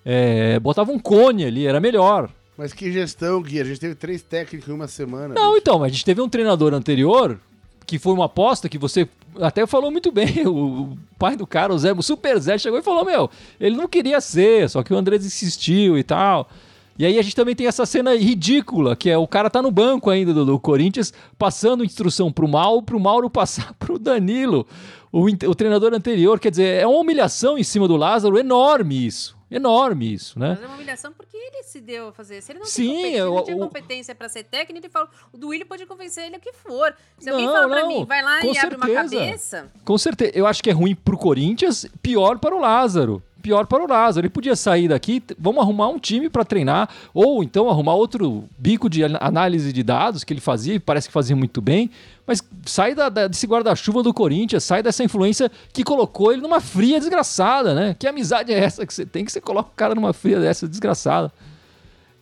[0.04, 2.30] É, botava um cone ali, era melhor.
[2.58, 3.60] Mas que gestão, Gui.
[3.60, 5.34] A gente teve três técnicos em uma semana.
[5.34, 5.62] Não, bicho.
[5.62, 7.40] então, mas a gente teve um treinador anterior
[7.86, 9.08] que foi uma aposta que você
[9.40, 10.46] até falou muito bem.
[10.48, 13.88] O pai do cara, o Zé, o Super Zé, chegou e falou: Meu, ele não
[13.88, 16.50] queria ser, só que o Andrés insistiu e tal.
[16.98, 19.72] E aí a gente também tem essa cena ridícula, que é o cara tá no
[19.72, 24.68] banco ainda do, do Corinthians, passando instrução pro Mauro, pro Mauro passar pro Danilo,
[25.12, 26.40] o, o treinador anterior.
[26.40, 29.36] Quer dizer, é uma humilhação em cima do Lázaro, enorme isso.
[29.52, 30.50] Enorme isso, né?
[30.52, 32.42] Mas é uma humilhação porque ele se deu a fazer.
[32.42, 34.92] Se ele não, Sim, tem eu- ele não tinha o- competência pra ser técnico, ele
[34.92, 36.96] falou, o Duílio pode convencer ele o que for.
[37.20, 39.18] Se Não, alguém fala pra não, mim, vai lá com e abre uma certeza.
[39.18, 40.32] cabeça, Com certeza.
[40.34, 43.22] Eu acho que é ruim pro Corinthians, pior para o Lázaro.
[43.42, 44.26] Pior para o Lázaro.
[44.26, 48.90] Ele podia sair daqui, vamos arrumar um time para treinar, ou então arrumar outro bico
[48.90, 51.90] de an- análise de dados que ele fazia, e parece que fazia muito bem,
[52.26, 56.62] mas sai da, da- desse guarda-chuva do Corinthians, sai dessa influência que colocou ele numa
[56.62, 57.96] fria desgraçada, né?
[57.98, 60.68] Que amizade é essa que você tem que você coloca o cara numa fria dessa
[60.68, 61.32] desgraçada?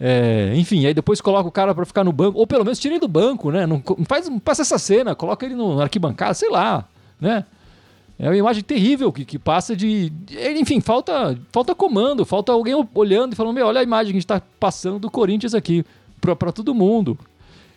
[0.01, 2.93] É, enfim, aí depois coloca o cara pra ficar no banco, ou pelo menos tira
[2.93, 3.65] ele do banco, né?
[3.67, 6.85] Não faz, não passa essa cena, coloca ele no arquibancada, sei lá,
[7.19, 7.43] né?
[8.21, 10.11] É uma imagem terrível que, que passa de,
[10.57, 14.19] Enfim, falta, falta comando, falta alguém olhando e falando: Meu, olha a imagem que a
[14.19, 15.85] gente tá passando do Corinthians aqui
[16.19, 17.17] pra todo mundo.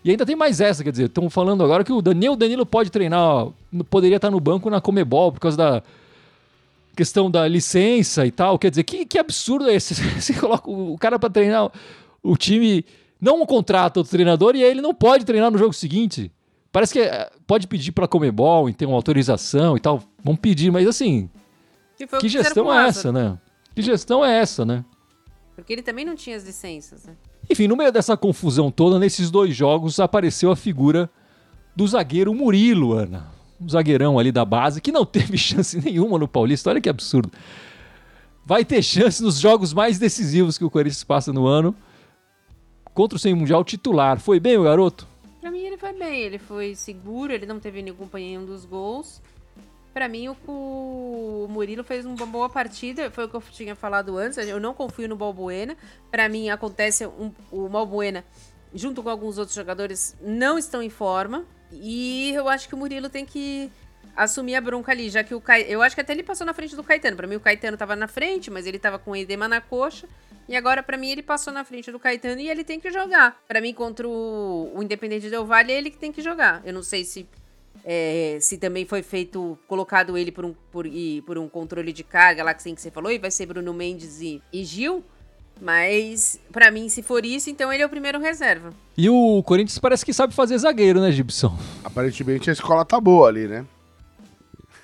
[0.04, 2.90] E ainda tem mais essa, quer dizer, estão falando agora que o Danilo, Danilo pode
[2.90, 3.52] treinar, ó,
[3.88, 5.82] poderia estar no banco na Comebol por causa da
[6.96, 8.58] questão da licença e tal.
[8.58, 9.94] Quer dizer, que, que absurdo é esse?
[10.20, 11.70] Você coloca o cara para treinar
[12.20, 12.84] o time,
[13.20, 16.32] não contrata o treinador e aí ele não pode treinar no jogo seguinte.
[16.72, 20.02] Parece que é, pode pedir para Comebol e ter uma autorização e tal.
[20.24, 21.28] Vão pedir, mas assim,
[21.96, 23.38] que, que gestão é essa, né?
[23.74, 24.84] Que gestão é essa, né?
[25.54, 27.14] Porque ele também não tinha as licenças, né?
[27.50, 31.10] Enfim, no meio dessa confusão toda, nesses dois jogos apareceu a figura
[31.76, 33.30] do zagueiro Murilo, Ana
[33.62, 36.70] um zagueirão ali da base, que não teve chance nenhuma no Paulista.
[36.70, 37.30] Olha que absurdo.
[38.44, 41.74] Vai ter chance nos jogos mais decisivos que o Corinthians passa no ano.
[42.92, 44.18] Contra o Sem Mundial titular.
[44.18, 45.06] Foi bem o garoto?
[45.82, 49.20] Foi bem, ele foi seguro, ele não teve nenhum companheiro dos gols.
[49.92, 53.10] Para mim, o, o Murilo fez uma boa partida.
[53.10, 54.38] Foi o que eu tinha falado antes.
[54.38, 55.76] Eu não confio no Balbuena.
[56.08, 58.24] Para mim, acontece um, o Balbuena,
[58.72, 61.44] junto com alguns outros jogadores, não estão em forma.
[61.72, 63.68] E eu acho que o Murilo tem que
[64.16, 66.54] assumir a bronca ali, já que o Caetano, eu acho que até ele passou na
[66.54, 67.16] frente do Caetano.
[67.16, 70.06] Para mim o Caetano tava na frente, mas ele tava com edema na coxa.
[70.48, 73.40] E agora para mim ele passou na frente do Caetano e ele tem que jogar.
[73.46, 76.60] Para mim contra o, o Independente Del Vale é ele que tem que jogar.
[76.64, 77.26] Eu não sei se
[77.84, 82.04] é, se também foi feito colocado ele por um por, e, por um controle de
[82.04, 85.04] carga lá que, assim, que você falou e vai ser Bruno Mendes e, e Gil.
[85.60, 88.70] Mas, para mim, se for isso, então ele é o primeiro reserva.
[88.96, 91.56] E o Corinthians parece que sabe fazer zagueiro, né, Gibson?
[91.84, 93.64] Aparentemente a escola tá boa ali, né?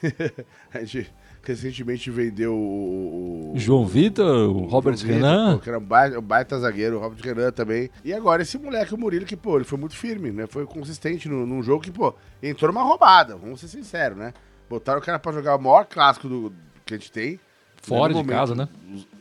[0.72, 1.10] a gente
[1.42, 3.52] recentemente vendeu o.
[3.56, 5.58] João Vitor, o Robert Vitor, Renan.
[5.58, 7.90] que era um baita, um baita, zagueiro, o Robert Renan também.
[8.04, 10.46] E agora esse moleque, o Murilo, que, pô, ele foi muito firme, né?
[10.46, 14.32] Foi consistente no, num jogo que, pô, entrou numa roubada, vamos ser sinceros, né?
[14.68, 16.52] Botaram o cara pra jogar o maior clássico do,
[16.84, 17.40] que a gente tem.
[17.82, 18.68] Fora de momento, casa, né?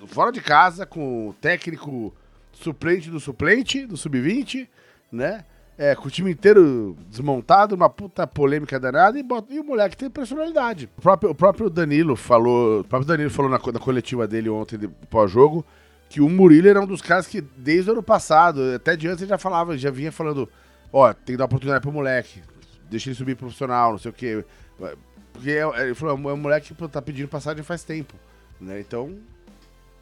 [0.08, 2.14] Fora de casa, com o técnico
[2.52, 4.68] suplente do suplente, do sub-20,
[5.12, 5.46] né?
[5.78, 9.96] É, com o time inteiro desmontado, uma puta polêmica danada, e, bota, e o moleque
[9.96, 10.90] tem personalidade.
[10.98, 12.80] O próprio, o próprio Danilo falou.
[12.80, 15.64] O próprio Danilo falou na, na coletiva dele ontem, pós-jogo,
[16.10, 19.22] que o Murilo era um dos caras que, desde o ano passado, até de antes
[19.22, 20.50] ele já falava, já vinha falando,
[20.92, 22.42] ó, tem que dar oportunidade pro moleque,
[22.90, 24.44] deixa ele subir profissional, não sei o quê.
[25.32, 28.16] Porque é, ele falou, é um moleque que tá pedindo passagem faz tempo.
[28.60, 28.80] Né?
[28.80, 29.16] Então,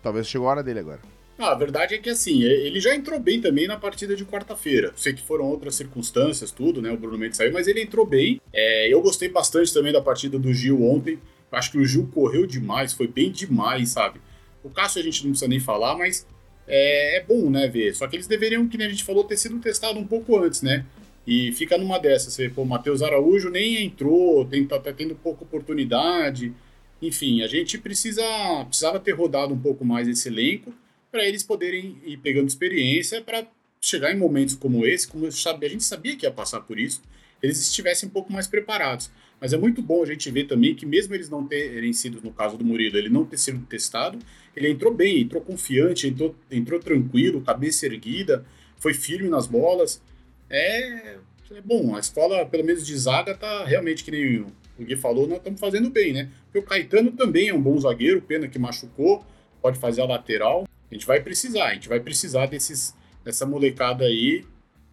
[0.01, 1.01] talvez chegou a hora dele agora.
[1.37, 4.93] Ah, a verdade é que assim, ele já entrou bem também na partida de quarta-feira.
[4.95, 6.89] Sei que foram outras circunstâncias, tudo, né?
[6.91, 8.39] O Bruno Mendes saiu, mas ele entrou bem.
[8.53, 11.19] É, eu gostei bastante também da partida do Gil ontem.
[11.51, 14.19] Acho que o Gil correu demais, foi bem demais, sabe?
[14.63, 16.25] O Cássio a gente não precisa nem falar, mas
[16.67, 17.93] é, é bom, né, ver.
[17.95, 20.85] Só que eles deveriam, que a gente falou, ter sido testado um pouco antes, né?
[21.27, 22.33] E fica numa dessas.
[22.33, 26.53] Você, pô, o Matheus Araújo nem entrou, tem, tá, tá tendo pouca oportunidade.
[27.01, 28.23] Enfim, a gente precisa
[28.65, 30.73] precisava ter rodado um pouco mais esse elenco
[31.15, 33.47] para eles poderem ir pegando experiência para
[33.79, 37.01] chegar em momentos como esse, como a gente sabia que ia passar por isso,
[37.41, 39.09] eles estivessem um pouco mais preparados.
[39.39, 42.33] Mas é muito bom a gente ver também que mesmo eles não terem sido, no
[42.33, 44.19] caso do Murilo, ele não ter sido testado,
[44.53, 50.01] ele entrou bem, entrou confiante, entrou, entrou tranquilo, cabeça erguida, foi firme nas bolas.
[50.49, 51.15] É,
[51.49, 55.25] é bom, a escola, pelo menos de zaga, tá realmente que nem o Gui falou,
[55.29, 56.29] nós estamos fazendo bem, né?
[56.47, 59.25] Porque o Caetano também é um bom zagueiro, pena que machucou,
[59.61, 60.64] pode fazer a lateral.
[60.89, 64.45] A gente vai precisar, a gente vai precisar desses, dessa molecada aí,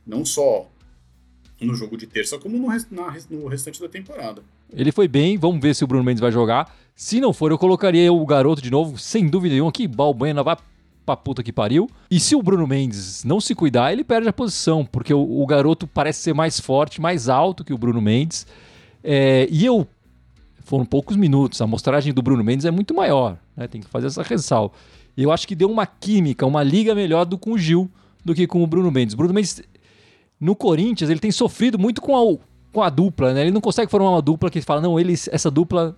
[0.07, 0.69] não só
[1.61, 4.43] no jogo de terça, como no, na, no restante da temporada.
[4.73, 6.75] Ele foi bem, vamos ver se o Bruno Mendes vai jogar.
[6.95, 10.57] Se não for, eu colocaria o garoto de novo, sem dúvida nenhuma, que Balbuena vai
[11.05, 11.91] pra puta que pariu.
[12.11, 15.47] E se o Bruno Mendes não se cuidar, ele perde a posição, porque o, o
[15.47, 18.47] garoto parece ser mais forte, mais alto que o Bruno Mendes.
[19.03, 19.87] É, e eu.
[20.65, 23.67] Foram poucos minutos, a mostragem do Bruno Mendes é muito maior, né?
[23.67, 24.73] tem que fazer essa ressalva.
[25.17, 27.91] Eu acho que deu uma química, uma liga melhor do com o Gil
[28.25, 29.15] do que com o Bruno Mendes.
[29.15, 29.63] Bruno Mendes,
[30.41, 32.39] no Corinthians, ele tem sofrido muito com a,
[32.73, 33.43] com a dupla, né?
[33.43, 35.97] Ele não consegue formar uma dupla que fala, não, ele, essa dupla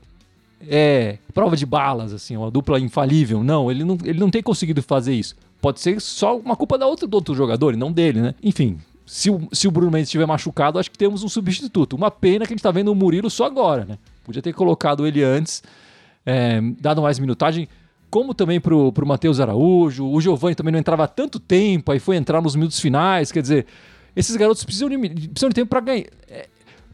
[0.68, 3.44] é prova de balas, assim, uma dupla infalível.
[3.44, 5.36] Não, ele não, ele não tem conseguido fazer isso.
[5.60, 8.34] Pode ser só uma culpa da outra, do outro jogador e não dele, né?
[8.42, 11.94] Enfim, se o, se o Bruno Mendes estiver machucado, acho que temos um substituto.
[11.94, 13.98] Uma pena que a gente está vendo o Murilo só agora, né?
[14.24, 15.62] Podia ter colocado ele antes,
[16.24, 17.68] é, dado mais minutagem,
[18.14, 20.06] como também pro, pro Matheus Araújo.
[20.06, 23.32] O Giovanni também não entrava há tanto tempo, aí foi entrar nos minutos finais.
[23.32, 23.66] Quer dizer,
[24.14, 26.04] esses garotos precisam de, precisam de tempo para ganhar.
[26.28, 26.46] É,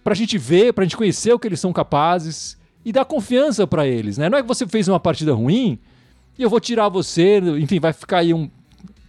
[0.03, 3.87] pra gente ver, pra gente conhecer o que eles são capazes e dar confiança para
[3.87, 4.31] eles, né?
[4.31, 5.79] Não é que você fez uma partida ruim
[6.39, 8.51] e eu vou tirar você, enfim, vai ficar aí um,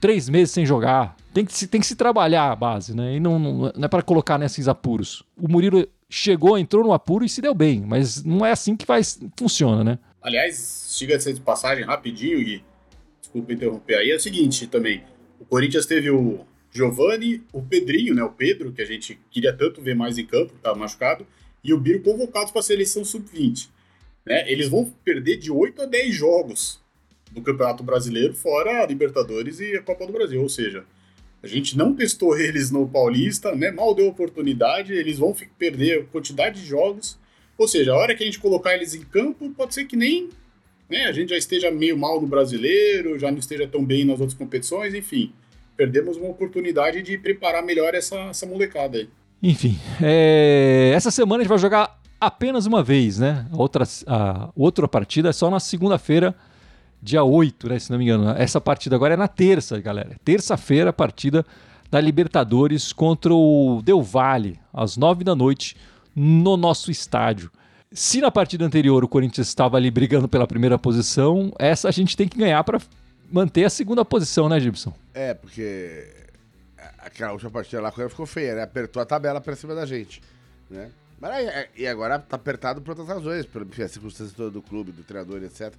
[0.02, 1.16] três meses sem jogar.
[1.34, 3.16] Tem que, se, tem que se trabalhar a base, né?
[3.16, 5.24] E não, não, não é para colocar nesses apuros.
[5.42, 8.86] O Murilo chegou, entrou no apuro e se deu bem, mas não é assim que
[8.86, 9.98] faz, funciona, né?
[10.22, 12.64] Aliás, chega de passagem rapidinho, Gui.
[13.20, 14.12] Desculpa interromper aí.
[14.12, 15.04] É o seguinte também:
[15.40, 19.82] o Corinthians teve o, Giovani, o Pedrinho, né, o Pedro, que a gente queria tanto
[19.82, 21.28] ver mais em campo, que estava machucado,
[21.64, 23.70] e o Biro convocados para a seleção sub-20.
[24.26, 24.50] Né?
[24.50, 26.80] Eles vão perder de 8 a 10 jogos
[27.32, 30.42] do Campeonato Brasileiro, fora a Libertadores e a Copa do Brasil.
[30.42, 30.86] Ou seja,
[31.44, 33.70] a gente não testou eles no Paulista, né?
[33.70, 37.20] mal deu oportunidade, eles vão perder quantidade de jogos.
[37.58, 40.30] Ou seja, a hora que a gente colocar eles em campo, pode ser que nem
[40.92, 44.20] né, a gente já esteja meio mal no brasileiro, já não esteja tão bem nas
[44.20, 45.32] outras competições, enfim.
[45.78, 49.10] Perdemos uma oportunidade de preparar melhor essa, essa molecada aí.
[49.42, 50.92] Enfim, é...
[50.94, 53.48] essa semana a gente vai jogar apenas uma vez, né?
[53.54, 56.36] Outra, a outra partida é só na segunda-feira,
[57.02, 57.80] dia 8, né?
[57.80, 58.30] Se não me engano.
[58.32, 60.18] Essa partida agora é na terça, galera.
[60.24, 61.46] Terça-feira, partida
[61.90, 65.76] da Libertadores contra o Del Valle, às nove da noite,
[66.16, 67.52] no nosso estádio.
[67.92, 72.16] Se na partida anterior o Corinthians estava ali brigando pela primeira posição, essa a gente
[72.16, 72.80] tem que ganhar para
[73.30, 74.94] manter a segunda posição, né, Gibson?
[75.14, 76.08] É, porque
[77.00, 78.64] aquela última partida lá ficou feia, né?
[78.64, 80.22] Apertou a tabela pra cima da gente,
[80.70, 80.90] né?
[81.20, 84.92] Mas aí, é, e agora tá apertado por outras razões, pela circunstância toda do clube,
[84.92, 85.74] do treinador, etc.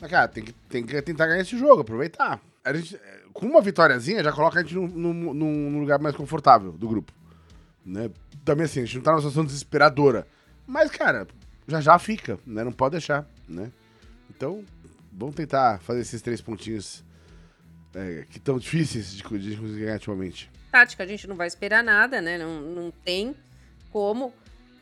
[0.00, 2.40] Mas, cara, tem que, tem que tentar ganhar esse jogo, aproveitar.
[2.64, 3.00] A gente,
[3.32, 7.12] com uma vitóriazinha, já coloca a gente num, num, num lugar mais confortável do grupo.
[7.84, 8.10] Né?
[8.44, 10.26] Também assim, a gente não tá numa situação desesperadora.
[10.66, 11.26] Mas, cara,
[11.66, 12.64] já já fica, né?
[12.64, 13.70] Não pode deixar, né?
[14.30, 14.64] Então,
[15.12, 17.04] vamos tentar fazer esses três pontinhos
[17.94, 20.50] é, que estão difíceis de, conseguir ganhar ultimamente.
[20.70, 22.38] Tática, a gente não vai esperar nada, né?
[22.38, 23.34] Não, não tem
[23.90, 24.32] como.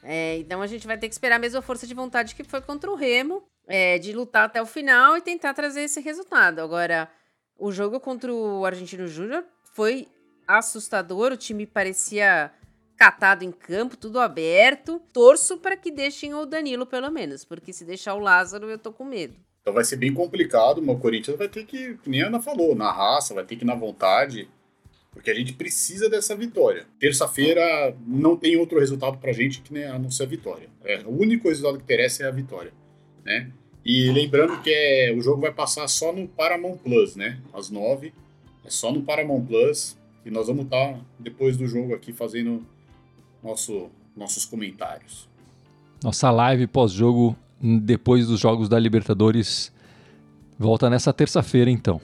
[0.02, 2.60] É, então a gente vai ter que esperar a mesma força de vontade que foi
[2.60, 6.60] contra o Remo, é, de lutar até o final e tentar trazer esse resultado.
[6.60, 7.10] Agora,
[7.58, 10.08] o jogo contra o Argentino Júnior foi
[10.46, 12.50] assustador, o time parecia
[13.00, 15.00] catado em campo, tudo aberto.
[15.10, 18.92] Torço para que deixem o Danilo, pelo menos, porque se deixar o Lázaro, eu tô
[18.92, 19.34] com medo.
[19.62, 22.74] Então vai ser bem complicado, mas o Corinthians vai ter que, nem a Ana falou,
[22.74, 24.50] na raça, vai ter que ir na vontade,
[25.12, 26.86] porque a gente precisa dessa vitória.
[26.98, 30.68] Terça-feira não tem outro resultado pra gente que nem a não ser a vitória.
[30.84, 32.72] É, o único resultado que interessa é a vitória,
[33.24, 33.50] né?
[33.82, 37.40] E lembrando que é, o jogo vai passar só no Paramount Plus, né?
[37.54, 38.12] Às nove,
[38.62, 42.62] é só no Paramount Plus, e nós vamos estar tá, depois do jogo aqui fazendo
[43.42, 45.28] nosso, nossos comentários.
[46.02, 49.72] Nossa live pós-jogo depois dos jogos da Libertadores
[50.58, 52.00] volta nessa terça-feira, então.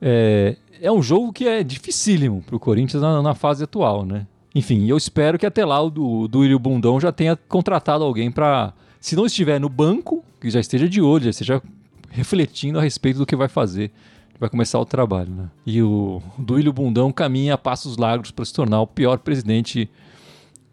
[0.00, 4.26] É, é um jogo que é dificílimo para o Corinthians na, na, fase atual, né?
[4.54, 8.72] Enfim, eu espero que até lá o do, do Bundão já tenha contratado alguém para,
[9.00, 11.62] se não estiver no banco, que já esteja de olho, já esteja
[12.08, 13.92] refletindo a respeito do que vai fazer,
[14.38, 15.50] vai começar o trabalho, né?
[15.64, 19.88] E o Duílio Bundão caminha a passos largos para se tornar o pior presidente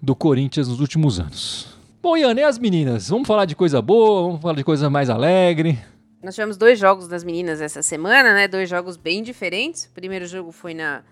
[0.01, 1.77] do Corinthians nos últimos anos.
[2.01, 3.09] Bom, Ian, e as meninas?
[3.09, 5.77] Vamos falar de coisa boa, vamos falar de coisa mais alegre.
[6.21, 8.47] Nós tivemos dois jogos das meninas essa semana, né?
[8.47, 9.85] Dois jogos bem diferentes.
[9.85, 11.03] O primeiro jogo foi na,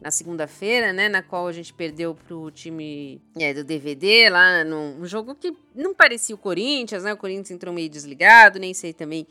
[0.00, 1.08] na segunda-feira, né?
[1.08, 5.52] Na qual a gente perdeu pro time é, do DVD lá, num um jogo que
[5.74, 7.12] não parecia o Corinthians, né?
[7.12, 9.26] O Corinthians entrou meio desligado, nem sei também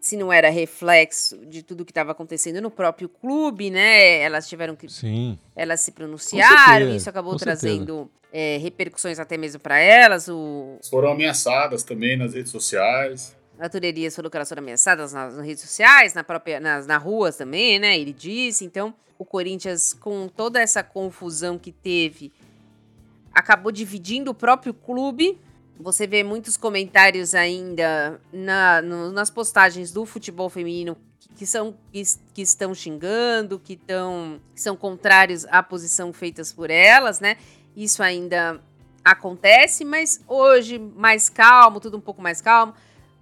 [0.00, 4.20] se não era reflexo de tudo que estava acontecendo no próprio clube, né?
[4.20, 4.88] Elas tiveram que.
[4.88, 5.38] Sim.
[5.54, 10.26] Elas se pronunciaram, isso acabou trazendo é, repercussões até mesmo para elas.
[10.28, 10.78] O...
[10.88, 13.36] Foram ameaçadas também nas redes sociais.
[13.58, 16.96] A Turerias falou que elas foram ameaçadas nas, nas redes sociais, na própria, nas, na
[16.96, 17.98] ruas também, né?
[17.98, 18.64] Ele disse.
[18.64, 22.32] Então, o Corinthians, com toda essa confusão que teve,
[23.34, 25.38] acabou dividindo o próprio clube
[25.80, 30.96] você vê muitos comentários ainda na, no, nas postagens do futebol feminino
[31.36, 32.02] que, são que,
[32.34, 37.36] que, estão xingando, que, tão, que são contrários à posição feitas por elas, né?
[37.74, 38.60] Isso ainda
[39.04, 42.74] acontece, mas hoje mais calmo, tudo um pouco mais calmo.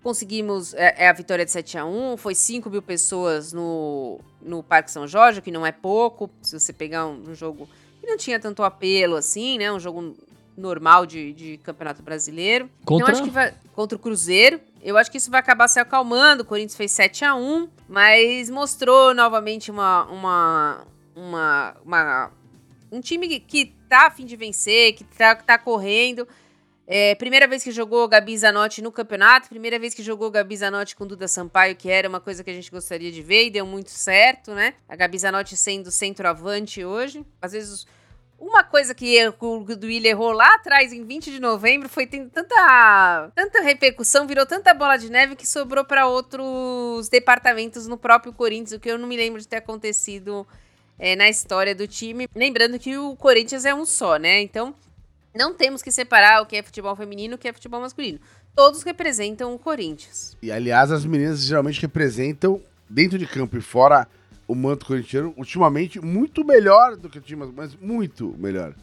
[0.03, 4.62] Conseguimos é, é a vitória de 7 a 1 foi 5 mil pessoas no, no
[4.62, 7.68] Parque São Jorge, que não é pouco, se você pegar um, um jogo
[8.01, 9.71] que não tinha tanto apelo assim, né?
[9.73, 10.16] Um jogo
[10.59, 12.68] normal de, de Campeonato Brasileiro.
[12.85, 13.11] Contra?
[13.11, 14.61] Então, acho que vai, contra o Cruzeiro.
[14.83, 16.42] Eu acho que isso vai acabar se acalmando.
[16.42, 22.33] O Corinthians fez 7 a 1 mas mostrou novamente uma, uma, uma, uma
[22.92, 26.29] um time que, que tá a fim de vencer, que tá, que tá correndo.
[26.87, 30.97] É, primeira vez que jogou Gabi Zanotti no campeonato, primeira vez que jogou Gabi Zanotti
[30.97, 33.66] com Duda Sampaio, que era uma coisa que a gente gostaria de ver e deu
[33.66, 34.72] muito certo, né?
[34.89, 37.26] A Gabi Zanotti sendo centroavante hoje.
[37.43, 37.87] Às vezes
[38.39, 43.30] uma coisa que o Duílio errou lá atrás, em 20 de novembro, foi tendo tanta,
[43.34, 48.72] tanta repercussão, virou tanta bola de neve que sobrou para outros departamentos no próprio Corinthians,
[48.72, 50.47] o que eu não me lembro de ter acontecido
[50.99, 52.28] é, na história do time.
[52.34, 54.41] Lembrando que o Corinthians é um só, né?
[54.41, 54.72] Então,
[55.34, 58.20] não temos que separar o que é futebol feminino e o que é futebol masculino.
[58.55, 60.36] Todos representam o Corinthians.
[60.41, 64.09] E, aliás, as meninas geralmente representam, dentro de campo e fora
[64.49, 68.74] o manto corintiano ultimamente muito melhor do que o time, mas muito melhor.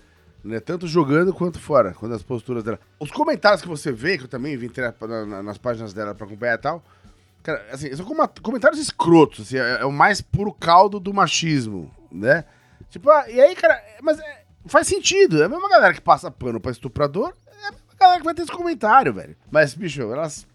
[0.43, 0.59] Né?
[0.59, 2.79] Tanto jogando quanto fora, quando as posturas dela.
[2.99, 6.13] Os comentários que você vê, que eu também vim ter na, na, nas páginas dela
[6.13, 6.83] pra acompanhar e tal,
[7.41, 8.05] cara, assim, são
[8.43, 12.45] comentários escrotos, assim, é, é, o mais puro caldo do machismo, né?
[12.91, 15.41] Tipo, ah, e aí, cara, mas é, faz sentido.
[15.41, 18.35] É a mesma galera que passa pano pra estuprador, é a mesma galera que vai
[18.35, 19.35] ter esse comentário, velho.
[19.49, 20.45] Mas, bicho, elas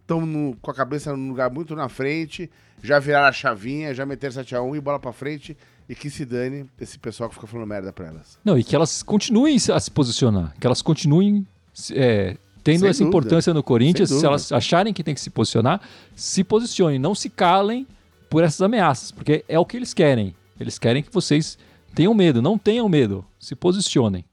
[0.00, 2.50] estão com a cabeça num lugar muito na frente,
[2.82, 5.56] já viraram a chavinha, já meteram 7x1 e bola pra frente.
[5.88, 8.38] E que se dane esse pessoal que fica falando merda pra elas.
[8.44, 10.54] Não, e que elas continuem a se posicionar.
[10.60, 11.44] Que elas continuem
[11.92, 13.08] é, tendo Sem essa dúvida.
[13.08, 14.08] importância no Corinthians.
[14.08, 15.80] Se elas acharem que tem que se posicionar,
[16.14, 16.96] se posicionem.
[16.98, 17.88] Não se calem
[18.28, 20.32] por essas ameaças, porque é o que eles querem.
[20.60, 21.58] Eles querem que vocês
[21.92, 22.40] tenham medo.
[22.40, 23.24] Não tenham medo.
[23.40, 24.24] Se posicionem.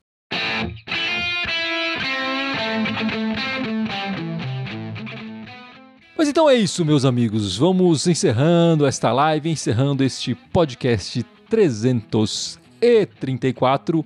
[6.17, 7.55] Mas então é isso, meus amigos.
[7.55, 14.03] Vamos encerrando esta live, encerrando este podcast 334.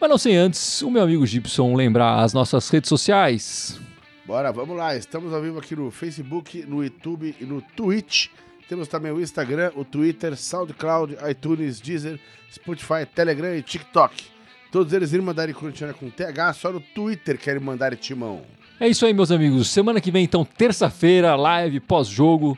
[0.00, 3.80] Mas não sem antes, o meu amigo Gibson lembrar as nossas redes sociais.
[4.24, 4.94] Bora, vamos lá.
[4.94, 8.28] Estamos ao vivo aqui no Facebook, no YouTube e no Twitch.
[8.68, 12.20] Temos também o Instagram, o Twitter, SoundCloud, iTunes, Deezer,
[12.52, 14.26] Spotify, Telegram e TikTok.
[14.70, 18.44] Todos eles irem mandar Corintiana com TH, só no Twitter querem mandar timão.
[18.80, 19.68] É isso aí, meus amigos.
[19.68, 22.56] Semana que vem, então, terça-feira, live pós-jogo,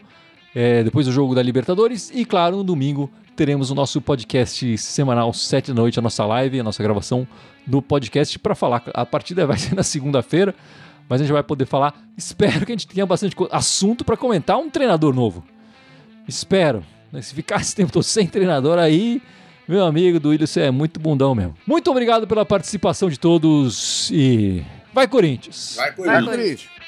[0.55, 2.11] é, depois do jogo da Libertadores.
[2.15, 6.61] E, claro, no domingo teremos o nosso podcast semanal, sete da noite, a nossa live,
[6.61, 7.27] a nossa gravação
[7.67, 8.83] do podcast para falar.
[8.93, 10.55] A partida vai ser na segunda-feira,
[11.09, 11.95] mas a gente vai poder falar.
[12.19, 15.43] Espero que a gente tenha bastante assunto para comentar um treinador novo.
[16.29, 16.85] Espero.
[17.23, 19.23] Se ficar esse tempo todo sem treinador aí,
[19.67, 21.55] meu amigo do você é muito bundão mesmo.
[21.67, 24.63] Muito obrigado pela participação de todos e
[24.93, 25.75] Vai, Corinthians.
[25.77, 26.25] Vai, Corinthians.
[26.25, 26.69] Vai, Corinthians.
[26.69, 26.81] Vai, Corinthians.